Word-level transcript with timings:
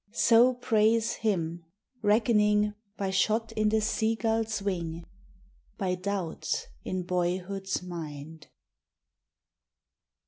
So 0.13 0.55
praise 0.55 1.13
him, 1.17 1.63
reckoning 2.01 2.73
By 2.97 3.11
shot 3.11 3.51
in 3.51 3.69
the 3.69 3.81
sea 3.81 4.15
gull's 4.15 4.59
wing, 4.59 5.05
By 5.77 5.93
doubts 5.93 6.65
in 6.83 7.03
boyhood's 7.03 7.83
mind. 7.83 8.47